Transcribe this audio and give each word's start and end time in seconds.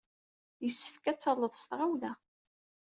Yessefk 0.63 1.05
ad 1.11 1.17
t-talled 1.17 1.53
s 1.61 1.63
tɣawla! 1.69 2.11